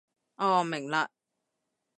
[0.35, 1.07] 哦，明嘞